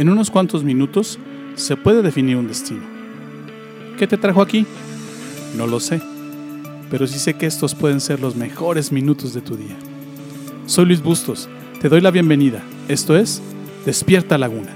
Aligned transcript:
En 0.00 0.08
unos 0.08 0.30
cuantos 0.30 0.64
minutos 0.64 1.18
se 1.56 1.76
puede 1.76 2.00
definir 2.00 2.38
un 2.38 2.48
destino. 2.48 2.80
¿Qué 3.98 4.06
te 4.06 4.16
trajo 4.16 4.40
aquí? 4.40 4.64
No 5.58 5.66
lo 5.66 5.78
sé, 5.78 6.00
pero 6.90 7.06
sí 7.06 7.18
sé 7.18 7.34
que 7.34 7.44
estos 7.44 7.74
pueden 7.74 8.00
ser 8.00 8.18
los 8.18 8.34
mejores 8.34 8.92
minutos 8.92 9.34
de 9.34 9.42
tu 9.42 9.58
día. 9.58 9.76
Soy 10.64 10.86
Luis 10.86 11.02
Bustos, 11.02 11.50
te 11.82 11.90
doy 11.90 12.00
la 12.00 12.10
bienvenida. 12.10 12.62
Esto 12.88 13.14
es 13.14 13.42
Despierta 13.84 14.38
Laguna. 14.38 14.70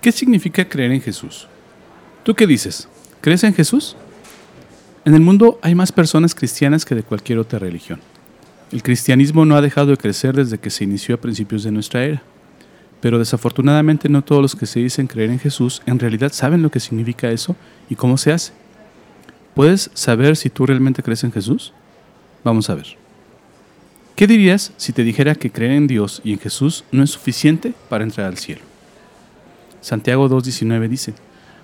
¿Qué 0.00 0.12
significa 0.12 0.68
creer 0.68 0.92
en 0.92 1.00
Jesús? 1.00 1.48
¿Tú 2.22 2.36
qué 2.36 2.46
dices? 2.46 2.88
¿Crees 3.20 3.44
en 3.44 3.52
Jesús? 3.52 3.96
En 5.04 5.14
el 5.14 5.20
mundo 5.20 5.58
hay 5.60 5.74
más 5.74 5.92
personas 5.92 6.34
cristianas 6.34 6.86
que 6.86 6.94
de 6.94 7.02
cualquier 7.02 7.38
otra 7.38 7.58
religión. 7.58 8.00
El 8.72 8.82
cristianismo 8.82 9.44
no 9.44 9.56
ha 9.56 9.60
dejado 9.60 9.88
de 9.88 9.98
crecer 9.98 10.34
desde 10.34 10.58
que 10.58 10.70
se 10.70 10.84
inició 10.84 11.16
a 11.16 11.20
principios 11.20 11.62
de 11.62 11.70
nuestra 11.70 12.04
era. 12.04 12.22
Pero 13.02 13.18
desafortunadamente 13.18 14.08
no 14.08 14.22
todos 14.22 14.40
los 14.40 14.56
que 14.56 14.66
se 14.66 14.80
dicen 14.80 15.06
creer 15.06 15.30
en 15.30 15.38
Jesús 15.38 15.82
en 15.84 15.98
realidad 15.98 16.32
saben 16.32 16.62
lo 16.62 16.70
que 16.70 16.80
significa 16.80 17.30
eso 17.30 17.56
y 17.90 17.94
cómo 17.94 18.16
se 18.16 18.32
hace. 18.32 18.52
¿Puedes 19.54 19.90
saber 19.92 20.36
si 20.36 20.48
tú 20.48 20.64
realmente 20.64 21.02
crees 21.02 21.24
en 21.24 21.32
Jesús? 21.32 21.74
Vamos 22.42 22.70
a 22.70 22.74
ver. 22.74 22.86
¿Qué 24.16 24.26
dirías 24.26 24.72
si 24.76 24.92
te 24.92 25.04
dijera 25.04 25.34
que 25.34 25.50
creer 25.50 25.72
en 25.72 25.86
Dios 25.86 26.22
y 26.24 26.32
en 26.32 26.38
Jesús 26.38 26.84
no 26.90 27.02
es 27.02 27.10
suficiente 27.10 27.74
para 27.88 28.04
entrar 28.04 28.26
al 28.26 28.38
cielo? 28.38 28.62
Santiago 29.80 30.28
2.19 30.28 30.88
dice, 30.88 31.14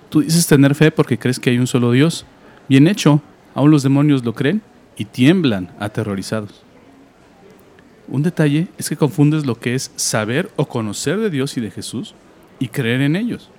Tú 0.09 0.21
dices 0.21 0.47
tener 0.47 0.75
fe 0.75 0.91
porque 0.91 1.17
crees 1.17 1.39
que 1.39 1.49
hay 1.49 1.59
un 1.59 1.67
solo 1.67 1.91
Dios. 1.91 2.25
Bien 2.69 2.87
hecho, 2.87 3.21
aún 3.53 3.71
los 3.71 3.83
demonios 3.83 4.23
lo 4.23 4.33
creen 4.33 4.61
y 4.95 5.05
tiemblan 5.05 5.69
aterrorizados. 5.79 6.63
Un 8.07 8.23
detalle 8.23 8.67
es 8.77 8.87
que 8.87 8.95
confundes 8.95 9.45
lo 9.45 9.59
que 9.59 9.75
es 9.75 9.91
saber 9.97 10.49
o 10.55 10.67
conocer 10.67 11.19
de 11.19 11.29
Dios 11.29 11.57
y 11.57 11.61
de 11.61 11.71
Jesús 11.71 12.15
y 12.57 12.69
creer 12.69 13.01
en 13.01 13.15
ellos. 13.17 13.49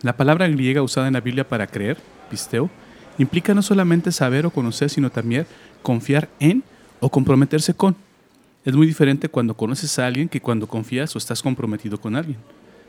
La 0.00 0.16
palabra 0.16 0.48
griega 0.48 0.82
usada 0.82 1.08
en 1.08 1.12
la 1.12 1.20
Biblia 1.20 1.46
para 1.46 1.66
creer, 1.66 1.98
pisteo, 2.30 2.70
implica 3.18 3.54
no 3.54 3.62
solamente 3.62 4.12
saber 4.12 4.46
o 4.46 4.50
conocer, 4.50 4.88
sino 4.88 5.10
también 5.10 5.46
confiar 5.82 6.28
en 6.40 6.64
o 7.00 7.10
comprometerse 7.10 7.74
con. 7.74 7.96
Es 8.64 8.74
muy 8.74 8.86
diferente 8.86 9.28
cuando 9.28 9.54
conoces 9.54 9.98
a 9.98 10.06
alguien 10.06 10.28
que 10.28 10.40
cuando 10.40 10.66
confías 10.66 11.14
o 11.14 11.18
estás 11.18 11.42
comprometido 11.42 12.00
con 12.00 12.16
alguien. 12.16 12.38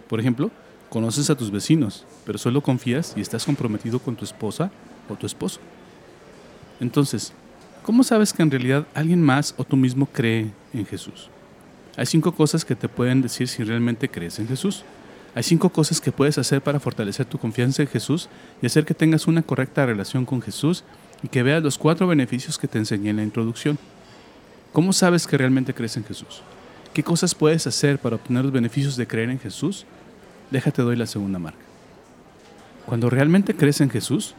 Por 0.08 0.22
ejemplo, 0.22 0.52
Conoces 0.90 1.30
a 1.30 1.36
tus 1.36 1.52
vecinos, 1.52 2.06
pero 2.26 2.38
solo 2.38 2.62
confías 2.62 3.14
y 3.16 3.22
estás 3.22 3.46
comprometido 3.46 4.00
con 4.00 4.16
tu 4.16 4.24
esposa 4.24 4.72
o 5.10 5.16
tu 5.16 5.26
esposo. 5.26 5.60
Entonces, 6.80 7.34
¿cómo 7.84 8.04
sabes 8.04 8.34
que 8.34 8.44
en 8.44 8.52
realidad 8.52 8.88
alguien 8.94 9.22
más 9.22 9.54
o 9.58 9.64
tú 9.64 9.76
mismo 9.76 10.06
cree 10.06 10.52
en 10.74 10.86
Jesús? 10.86 11.30
Hay 11.98 12.06
cinco 12.06 12.34
cosas 12.34 12.66
que 12.66 12.76
te 12.76 12.90
pueden 12.90 13.22
decir 13.22 13.48
si 13.48 13.64
realmente 13.64 14.10
crees 14.10 14.40
en 14.40 14.48
Jesús. 14.48 14.84
Hay 15.34 15.44
cinco 15.44 15.70
cosas 15.70 16.00
que 16.02 16.12
puedes 16.12 16.38
hacer 16.38 16.62
para 16.62 16.80
fortalecer 16.80 17.26
tu 17.26 17.38
confianza 17.38 17.82
en 17.82 17.88
Jesús 17.88 18.30
y 18.62 18.66
hacer 18.66 18.86
que 18.86 18.94
tengas 18.94 19.28
una 19.28 19.42
correcta 19.42 19.86
relación 19.86 20.26
con 20.26 20.42
Jesús 20.42 20.84
y 21.24 21.28
que 21.28 21.44
veas 21.44 21.64
los 21.64 21.78
cuatro 21.78 22.08
beneficios 22.08 22.58
que 22.58 22.68
te 22.68 22.78
enseñé 22.78 23.10
en 23.10 23.18
la 23.18 23.24
introducción. 23.24 23.78
¿Cómo 24.74 24.92
sabes 24.92 25.26
que 25.26 25.38
realmente 25.38 25.74
crees 25.74 25.96
en 25.96 26.04
Jesús? 26.04 26.42
¿Qué 26.94 27.04
cosas 27.04 27.36
puedes 27.36 27.66
hacer 27.68 28.00
para 28.00 28.16
obtener 28.16 28.44
los 28.44 28.54
beneficios 28.54 28.98
de 28.98 29.08
creer 29.08 29.30
en 29.30 29.40
Jesús? 29.40 29.86
Déjate 30.52 30.82
doy 30.82 30.96
la 30.96 31.06
segunda 31.06 31.40
marca. 31.40 31.64
Cuando 32.86 33.10
realmente 33.10 33.56
crees 33.56 33.82
en 33.82 33.90
Jesús, 33.90 34.36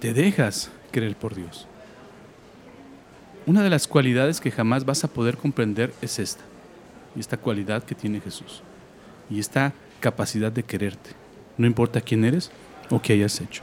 te 0.00 0.14
dejas 0.14 0.70
creer 0.92 1.16
por 1.16 1.34
Dios. 1.34 1.66
Una 3.46 3.62
de 3.62 3.70
las 3.70 3.88
cualidades 3.88 4.40
que 4.40 4.50
jamás 4.50 4.84
vas 4.84 5.04
a 5.04 5.08
poder 5.08 5.36
comprender 5.36 5.92
es 6.02 6.18
esta, 6.18 6.42
y 7.16 7.20
esta 7.20 7.38
cualidad 7.38 7.82
que 7.82 7.94
tiene 7.94 8.20
Jesús, 8.20 8.62
y 9.30 9.40
esta 9.40 9.72
capacidad 10.00 10.52
de 10.52 10.62
quererte, 10.62 11.10
no 11.56 11.66
importa 11.66 12.00
quién 12.00 12.24
eres 12.24 12.50
o 12.90 13.00
qué 13.00 13.14
hayas 13.14 13.40
hecho. 13.40 13.62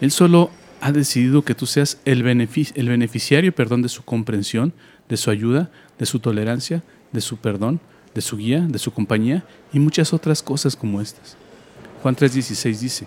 Él 0.00 0.10
solo 0.10 0.50
ha 0.80 0.92
decidido 0.92 1.42
que 1.42 1.54
tú 1.54 1.66
seas 1.66 1.98
el, 2.04 2.26
el 2.28 2.88
beneficiario 2.88 3.54
perdón, 3.54 3.82
de 3.82 3.88
su 3.88 4.04
comprensión, 4.04 4.72
de 5.08 5.16
su 5.16 5.30
ayuda, 5.30 5.70
de 5.98 6.06
su 6.06 6.20
tolerancia, 6.20 6.82
de 7.12 7.20
su 7.20 7.36
perdón, 7.36 7.80
de 8.14 8.20
su 8.20 8.36
guía, 8.36 8.60
de 8.60 8.78
su 8.78 8.92
compañía 8.92 9.44
y 9.72 9.78
muchas 9.78 10.12
otras 10.12 10.42
cosas 10.42 10.76
como 10.76 11.00
estas. 11.00 11.36
Juan 12.02 12.16
3:16 12.16 12.78
dice, 12.78 13.06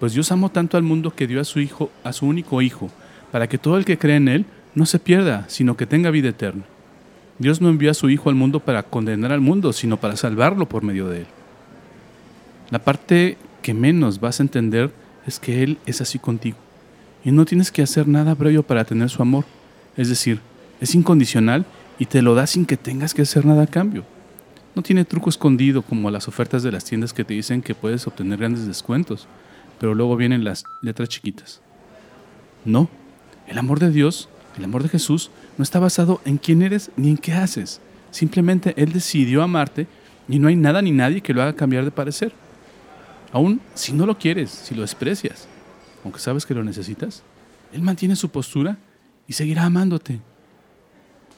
pues 0.00 0.14
Dios 0.14 0.32
amó 0.32 0.50
tanto 0.50 0.76
al 0.76 0.82
mundo 0.82 1.14
que 1.14 1.26
dio 1.26 1.40
a 1.40 1.44
su 1.44 1.60
hijo, 1.60 1.90
a 2.04 2.12
su 2.12 2.26
único 2.26 2.60
hijo, 2.60 2.90
para 3.30 3.48
que 3.48 3.58
todo 3.58 3.76
el 3.76 3.84
que 3.84 3.98
cree 3.98 4.16
en 4.16 4.28
él 4.28 4.46
no 4.74 4.86
se 4.86 4.98
pierda, 4.98 5.44
sino 5.48 5.76
que 5.76 5.86
tenga 5.86 6.10
vida 6.10 6.30
eterna. 6.30 6.64
Dios 7.38 7.60
no 7.60 7.68
envió 7.68 7.90
a 7.90 7.94
su 7.94 8.10
hijo 8.10 8.28
al 8.28 8.34
mundo 8.34 8.60
para 8.60 8.82
condenar 8.82 9.32
al 9.32 9.40
mundo, 9.40 9.72
sino 9.72 9.96
para 9.96 10.16
salvarlo 10.16 10.68
por 10.68 10.82
medio 10.82 11.08
de 11.08 11.20
él. 11.20 11.26
La 12.70 12.78
parte 12.78 13.36
que 13.62 13.74
menos 13.74 14.20
vas 14.20 14.40
a 14.40 14.42
entender 14.42 14.92
es 15.26 15.38
que 15.38 15.62
él 15.62 15.78
es 15.86 16.00
así 16.00 16.18
contigo 16.18 16.56
y 17.24 17.30
no 17.30 17.44
tienes 17.44 17.70
que 17.70 17.82
hacer 17.82 18.08
nada 18.08 18.34
previo 18.34 18.62
para 18.62 18.84
tener 18.84 19.08
su 19.08 19.22
amor. 19.22 19.44
Es 19.96 20.08
decir, 20.08 20.40
es 20.80 20.94
incondicional 20.94 21.64
y 21.98 22.06
te 22.06 22.22
lo 22.22 22.34
da 22.34 22.46
sin 22.46 22.66
que 22.66 22.76
tengas 22.76 23.14
que 23.14 23.22
hacer 23.22 23.46
nada 23.46 23.62
a 23.62 23.66
cambio. 23.66 24.04
No 24.74 24.82
tiene 24.82 25.04
truco 25.04 25.28
escondido 25.28 25.82
como 25.82 26.10
las 26.10 26.28
ofertas 26.28 26.62
de 26.62 26.72
las 26.72 26.84
tiendas 26.84 27.12
que 27.12 27.24
te 27.24 27.34
dicen 27.34 27.62
que 27.62 27.74
puedes 27.74 28.06
obtener 28.06 28.38
grandes 28.38 28.66
descuentos, 28.66 29.26
pero 29.78 29.94
luego 29.94 30.16
vienen 30.16 30.44
las 30.44 30.64
letras 30.80 31.08
chiquitas. 31.08 31.60
No, 32.64 32.88
el 33.46 33.58
amor 33.58 33.80
de 33.80 33.90
Dios, 33.90 34.28
el 34.56 34.64
amor 34.64 34.82
de 34.82 34.88
Jesús, 34.88 35.30
no 35.58 35.62
está 35.62 35.78
basado 35.78 36.20
en 36.24 36.38
quién 36.38 36.62
eres 36.62 36.90
ni 36.96 37.10
en 37.10 37.18
qué 37.18 37.32
haces. 37.32 37.80
Simplemente 38.10 38.74
Él 38.76 38.92
decidió 38.92 39.42
amarte 39.42 39.86
y 40.28 40.38
no 40.38 40.48
hay 40.48 40.56
nada 40.56 40.80
ni 40.80 40.90
nadie 40.90 41.20
que 41.20 41.34
lo 41.34 41.42
haga 41.42 41.54
cambiar 41.54 41.84
de 41.84 41.90
parecer. 41.90 42.32
Aún 43.32 43.60
si 43.74 43.92
no 43.92 44.06
lo 44.06 44.18
quieres, 44.18 44.50
si 44.50 44.74
lo 44.74 44.82
desprecias, 44.82 45.48
aunque 46.04 46.20
sabes 46.20 46.46
que 46.46 46.54
lo 46.54 46.64
necesitas, 46.64 47.22
Él 47.72 47.82
mantiene 47.82 48.16
su 48.16 48.30
postura 48.30 48.78
y 49.26 49.34
seguirá 49.34 49.64
amándote. 49.64 50.20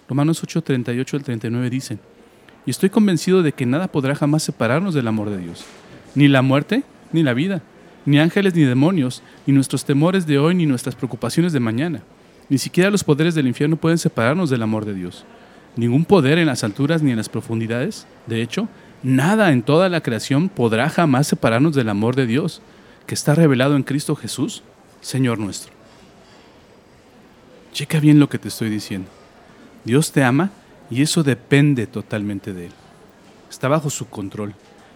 Romanos 0.08 0.42
8, 0.42 0.62
38 0.62 1.16
al 1.16 1.24
39 1.24 1.70
dicen, 1.70 2.00
y 2.66 2.70
estoy 2.70 2.90
convencido 2.90 3.42
de 3.42 3.52
que 3.52 3.66
nada 3.66 3.88
podrá 3.88 4.14
jamás 4.14 4.42
separarnos 4.42 4.94
del 4.94 5.08
amor 5.08 5.30
de 5.30 5.38
Dios. 5.38 5.64
Ni 6.14 6.28
la 6.28 6.42
muerte, 6.42 6.82
ni 7.12 7.22
la 7.22 7.34
vida, 7.34 7.62
ni 8.06 8.18
ángeles, 8.18 8.54
ni 8.54 8.62
demonios, 8.62 9.22
ni 9.46 9.54
nuestros 9.54 9.84
temores 9.84 10.26
de 10.26 10.38
hoy, 10.38 10.54
ni 10.54 10.66
nuestras 10.66 10.94
preocupaciones 10.94 11.52
de 11.52 11.60
mañana. 11.60 12.02
Ni 12.48 12.58
siquiera 12.58 12.90
los 12.90 13.04
poderes 13.04 13.34
del 13.34 13.46
infierno 13.46 13.76
pueden 13.76 13.98
separarnos 13.98 14.50
del 14.50 14.62
amor 14.62 14.84
de 14.84 14.94
Dios. 14.94 15.24
Ningún 15.76 16.04
poder 16.04 16.38
en 16.38 16.46
las 16.46 16.64
alturas 16.64 17.02
ni 17.02 17.10
en 17.10 17.16
las 17.16 17.28
profundidades. 17.28 18.06
De 18.26 18.42
hecho, 18.42 18.68
nada 19.02 19.52
en 19.52 19.62
toda 19.62 19.88
la 19.88 20.02
creación 20.02 20.48
podrá 20.48 20.88
jamás 20.88 21.26
separarnos 21.26 21.74
del 21.74 21.88
amor 21.88 22.16
de 22.16 22.26
Dios, 22.26 22.62
que 23.06 23.14
está 23.14 23.34
revelado 23.34 23.76
en 23.76 23.82
Cristo 23.82 24.16
Jesús, 24.16 24.62
Señor 25.00 25.38
nuestro. 25.38 25.72
Checa 27.72 27.98
bien 28.00 28.20
lo 28.20 28.28
que 28.28 28.38
te 28.38 28.48
estoy 28.48 28.70
diciendo. 28.70 29.08
Dios 29.84 30.12
te 30.12 30.22
ama 30.22 30.50
y 30.94 31.02
eso 31.02 31.24
depende 31.24 31.88
totalmente 31.88 32.52
de 32.52 32.66
Él. 32.66 32.72
Está 33.50 33.66
bajo 33.66 33.90
su 33.90 34.06
control. 34.06 34.54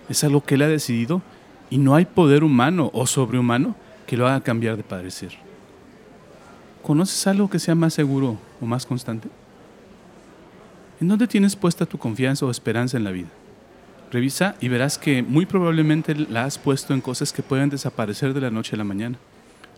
Es 0.08 0.22
algo 0.22 0.44
que 0.44 0.54
Él 0.54 0.62
ha 0.62 0.68
decidido 0.68 1.22
y 1.70 1.78
no 1.78 1.96
hay 1.96 2.04
poder 2.04 2.44
humano 2.44 2.88
o 2.94 3.04
sobrehumano 3.04 3.74
que 4.06 4.16
lo 4.16 4.28
haga 4.28 4.40
cambiar 4.40 4.76
de 4.76 4.84
parecer. 4.84 5.32
¿Conoces 6.84 7.26
algo 7.26 7.50
que 7.50 7.58
sea 7.58 7.74
más 7.74 7.94
seguro 7.94 8.38
o 8.60 8.66
más 8.66 8.86
constante? 8.86 9.28
¿En 11.00 11.08
dónde 11.08 11.26
tienes 11.26 11.56
puesta 11.56 11.84
tu 11.84 11.98
confianza 11.98 12.46
o 12.46 12.50
esperanza 12.52 12.96
en 12.96 13.02
la 13.02 13.10
vida? 13.10 13.28
Revisa 14.12 14.54
y 14.60 14.68
verás 14.68 14.98
que 14.98 15.24
muy 15.24 15.46
probablemente 15.46 16.14
la 16.14 16.44
has 16.44 16.58
puesto 16.58 16.94
en 16.94 17.00
cosas 17.00 17.32
que 17.32 17.42
pueden 17.42 17.70
desaparecer 17.70 18.34
de 18.34 18.40
la 18.40 18.52
noche 18.52 18.76
a 18.76 18.78
la 18.78 18.84
mañana. 18.84 19.18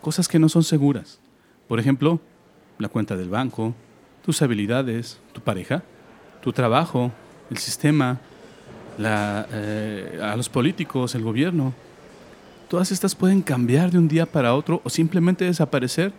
Cosas 0.02 0.28
que 0.28 0.38
no 0.38 0.50
son 0.50 0.64
seguras. 0.64 1.18
Por 1.66 1.80
ejemplo, 1.80 2.20
la 2.78 2.90
cuenta 2.90 3.16
del 3.16 3.30
banco, 3.30 3.74
tus 4.22 4.42
habilidades, 4.42 5.18
tu 5.32 5.40
pareja, 5.40 5.82
tu 6.42 6.52
trabajo, 6.52 7.12
el 7.50 7.58
sistema, 7.58 8.18
eh, 8.98 10.20
a 10.22 10.36
los 10.36 10.48
políticos, 10.48 11.14
el 11.14 11.22
gobierno. 11.22 11.72
Todas 12.68 12.92
estas 12.92 13.14
pueden 13.14 13.42
cambiar 13.42 13.90
de 13.90 13.98
un 13.98 14.08
día 14.08 14.26
para 14.26 14.54
otro 14.54 14.80
o 14.84 14.90
simplemente 14.90 15.44
desaparecer 15.44 16.12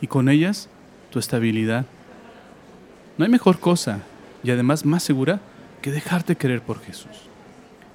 y 0.00 0.06
con 0.06 0.28
ellas 0.28 0.68
tu 1.10 1.18
estabilidad. 1.18 1.84
No 3.16 3.24
hay 3.24 3.30
mejor 3.30 3.58
cosa 3.58 4.00
y 4.42 4.50
además 4.50 4.84
más 4.84 5.02
segura 5.02 5.40
que 5.82 5.90
dejarte 5.90 6.36
querer 6.36 6.62
por 6.62 6.80
Jesús. 6.80 7.28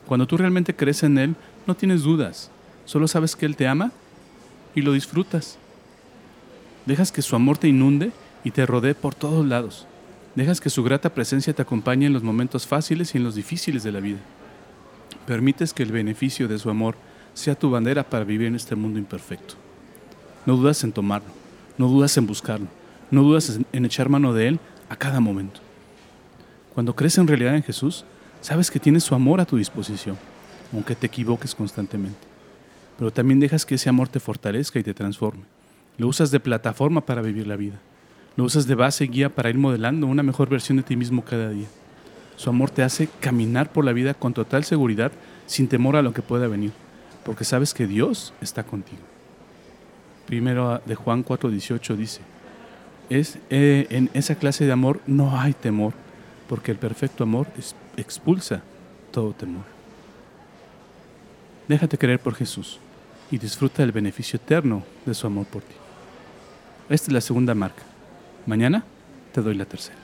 Cuando 0.06 0.28
tú 0.28 0.38
realmente 0.38 0.76
crees 0.76 1.04
en 1.04 1.18
Él, 1.18 1.36
no 1.66 1.76
tienes 1.76 2.04
dudas, 2.04 2.52
solo 2.86 3.08
sabes 3.08 3.36
que 3.36 3.46
Él 3.46 3.56
te 3.56 3.68
ama 3.68 3.92
y 4.76 4.82
lo 4.82 4.92
disfrutas. 4.92 5.58
Dejas 6.86 7.12
que 7.12 7.22
su 7.22 7.36
amor 7.36 7.58
te 7.58 7.70
inunde 7.70 8.12
y 8.44 8.52
te 8.52 8.66
rodee 8.66 8.94
por 8.94 9.16
todos 9.16 9.46
lados. 9.46 9.88
Dejas 10.36 10.60
que 10.60 10.70
su 10.70 10.84
grata 10.84 11.14
presencia 11.14 11.54
te 11.54 11.62
acompañe 11.62 12.08
en 12.08 12.14
los 12.14 12.24
momentos 12.24 12.66
fáciles 12.66 13.14
y 13.14 13.18
en 13.18 13.24
los 13.24 13.36
difíciles 13.36 13.84
de 13.84 13.92
la 13.92 14.00
vida. 14.00 14.20
Permites 15.28 15.74
que 15.74 15.84
el 15.84 15.92
beneficio 15.92 16.48
de 16.48 16.58
su 16.58 16.70
amor 16.70 16.96
sea 17.34 17.56
tu 17.56 17.70
bandera 17.70 18.04
para 18.04 18.26
vivir 18.26 18.48
en 18.48 18.56
este 18.56 18.76
mundo 18.76 19.00
imperfecto. 19.00 19.56
no 20.46 20.58
dudas 20.58 20.84
en 20.84 20.92
tomarlo, 20.92 21.30
no 21.78 21.88
dudas 21.88 22.18
en 22.18 22.28
buscarlo, 22.28 22.68
no 23.12 23.24
dudas 23.24 23.60
en 23.72 23.86
echar 23.86 24.10
mano 24.10 24.34
de 24.34 24.50
Él 24.50 24.60
a 24.90 24.96
cada 24.96 25.20
momento. 25.20 25.62
Cuando 26.74 26.96
crees 26.96 27.18
en 27.18 27.28
realidad 27.28 27.56
en 27.56 27.64
Jesús, 27.64 28.04
sabes 28.42 28.70
que 28.70 28.80
tienes 28.80 29.04
su 29.04 29.16
amor 29.16 29.40
a 29.40 29.46
tu 29.46 29.58
disposición, 29.58 30.18
aunque 30.74 30.96
te 30.96 31.08
equivoques 31.08 31.56
constantemente. 31.56 32.20
Pero 32.98 33.12
también 33.12 33.40
dejas 33.40 33.66
que 33.66 33.76
ese 33.76 33.90
amor 33.90 34.10
te 34.10 34.20
fortalezca 34.20 34.80
y 34.80 34.84
te 34.84 34.94
transforme. 34.94 35.44
Lo 35.98 36.08
usas 36.08 36.32
de 36.32 36.40
plataforma 36.40 37.02
para 37.02 37.22
vivir 37.22 37.48
la 37.48 37.56
vida. 37.56 37.80
Lo 38.36 38.44
usas 38.46 38.66
de 38.66 38.76
base 38.76 39.06
guía 39.06 39.30
para 39.30 39.50
ir 39.50 39.58
modelando 39.58 40.08
una 40.08 40.24
mejor 40.24 40.50
versión 40.50 40.78
de 40.78 40.84
ti 40.84 40.96
mismo 40.96 41.24
cada 41.24 41.50
día. 41.50 41.68
Su 42.36 42.50
amor 42.50 42.72
te 42.72 42.82
hace 42.82 43.08
caminar 43.20 43.72
por 43.72 43.86
la 43.86 43.94
vida 43.94 44.14
con 44.14 44.34
total 44.34 44.64
seguridad, 44.64 45.12
sin 45.46 45.68
temor 45.68 45.96
a 45.96 46.02
lo 46.02 46.14
que 46.14 46.22
pueda 46.24 46.48
venir, 46.48 46.72
porque 47.24 47.44
sabes 47.44 47.74
que 47.74 47.86
Dios 47.86 48.34
está 48.42 48.64
contigo. 48.64 49.02
Primero 50.26 50.82
de 50.86 50.96
Juan 50.96 51.24
4:18 51.24 51.96
dice, 51.96 52.22
es, 53.10 53.38
eh, 53.50 53.88
en 53.90 54.10
esa 54.14 54.36
clase 54.36 54.66
de 54.66 54.72
amor 54.72 55.00
no 55.06 55.40
hay 55.40 55.54
temor, 55.54 55.94
porque 56.48 56.72
el 56.72 56.78
perfecto 56.78 57.24
amor 57.24 57.48
expulsa 57.98 58.64
todo 59.12 59.34
temor. 59.34 59.64
Déjate 61.68 61.98
creer 61.98 62.20
por 62.20 62.36
Jesús 62.36 62.80
y 63.30 63.38
disfruta 63.38 63.84
del 63.84 63.92
beneficio 63.92 64.38
eterno 64.38 64.84
de 65.06 65.14
su 65.14 65.28
amor 65.28 65.46
por 65.46 65.62
ti. 65.62 65.76
Esta 66.90 67.08
es 67.08 67.14
la 67.14 67.22
segunda 67.22 67.54
marca. 67.54 67.84
Mañana 68.46 68.84
te 69.32 69.42
doy 69.42 69.56
la 69.56 69.66
tercera. 69.66 69.98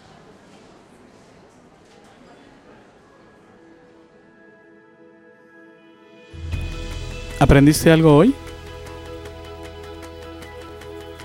¿Aprendiste 7.40 7.92
algo 7.92 8.16
hoy? 8.16 8.34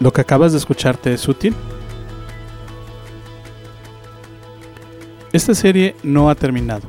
¿Lo 0.01 0.13
que 0.13 0.21
acabas 0.21 0.53
de 0.53 0.59
escucharte 0.59 1.13
es 1.13 1.29
útil? 1.29 1.55
Esta 5.33 5.55
serie 5.55 5.97
no 6.05 6.31
ha 6.31 6.35
terminado, 6.37 6.89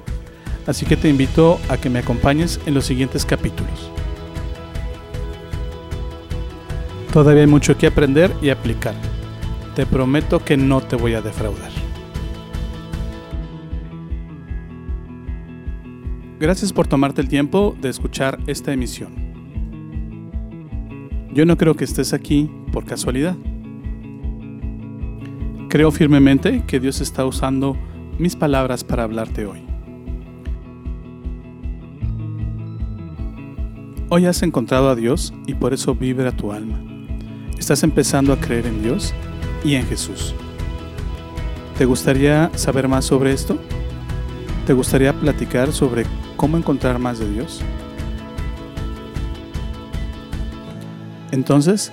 así 0.67 0.85
que 0.85 0.95
te 0.95 1.09
invito 1.09 1.59
a 1.69 1.77
que 1.77 1.89
me 1.89 1.99
acompañes 1.99 2.59
en 2.67 2.75
los 2.75 2.85
siguientes 2.85 3.25
capítulos. 3.25 3.89
Todavía 7.11 7.41
hay 7.41 7.47
mucho 7.47 7.77
que 7.77 7.87
aprender 7.87 8.31
y 8.41 8.49
aplicar. 8.49 8.93
Te 9.75 9.85
prometo 9.85 10.39
que 10.39 10.55
no 10.55 10.79
te 10.79 10.95
voy 10.95 11.15
a 11.15 11.21
defraudar. 11.21 11.69
Gracias 16.39 16.71
por 16.71 16.87
tomarte 16.87 17.19
el 17.19 17.27
tiempo 17.27 17.75
de 17.81 17.89
escuchar 17.89 18.39
esta 18.47 18.71
emisión. 18.71 19.13
Yo 21.33 21.45
no 21.45 21.57
creo 21.57 21.75
que 21.75 21.83
estés 21.83 22.13
aquí 22.13 22.49
por 22.71 22.85
casualidad. 22.85 23.35
Creo 25.67 25.91
firmemente 25.91 26.63
que 26.65 26.79
Dios 26.79 27.01
está 27.01 27.25
usando 27.25 27.75
mis 28.17 28.37
palabras 28.37 28.85
para 28.85 29.03
hablarte 29.03 29.45
hoy. 29.45 29.65
Hoy 34.07 34.25
has 34.25 34.41
encontrado 34.41 34.89
a 34.89 34.95
Dios 34.95 35.33
y 35.47 35.55
por 35.55 35.73
eso 35.73 35.95
vibra 35.95 36.31
tu 36.31 36.53
alma. 36.53 36.81
Estás 37.57 37.83
empezando 37.83 38.31
a 38.31 38.39
creer 38.39 38.67
en 38.67 38.81
Dios 38.81 39.13
y 39.65 39.75
en 39.75 39.85
Jesús. 39.87 40.33
¿Te 41.77 41.83
gustaría 41.85 42.49
saber 42.55 42.87
más 42.87 43.03
sobre 43.03 43.33
esto? 43.33 43.57
¿Te 44.65 44.71
gustaría 44.73 45.11
platicar 45.11 45.73
sobre 45.73 46.05
cómo 46.37 46.57
encontrar 46.57 46.99
más 46.99 47.19
de 47.19 47.29
Dios? 47.29 47.59
Entonces, 51.31 51.91